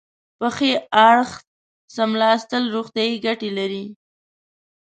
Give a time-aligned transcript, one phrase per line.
[0.39, 0.71] په ښي
[1.09, 1.29] اړخ
[1.95, 3.85] څملاستل روغتیایي ګټې لري.